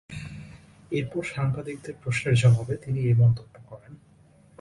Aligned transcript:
এরপর 0.91 1.23
সাংবাদিকের 1.33 1.95
প্রশ্নের 2.01 2.35
জবাবে 2.35 2.75
তিনি 2.75 2.99
এ 3.01 3.13
মন্তব্য 3.13 3.55
করেন। 3.69 3.93